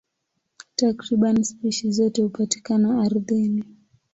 [0.75, 3.63] Takriban spishi zote hupatikana ardhini.